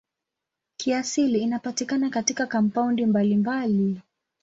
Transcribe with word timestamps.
Kiasili 0.77 1.39
inapatikana 1.41 2.09
katika 2.09 2.47
kampaundi 2.47 3.05
mbalimbali. 3.05 4.01